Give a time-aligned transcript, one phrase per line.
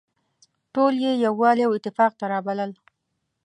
[0.73, 2.71] ټول يې يووالي او اتفاق ته رابلل.